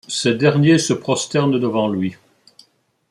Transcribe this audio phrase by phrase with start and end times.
[0.07, 2.15] Ces derniers se prosternent devant lui.